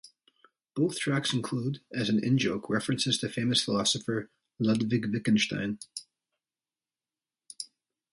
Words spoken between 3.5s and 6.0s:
philosopher Ludwig Wittgenstein.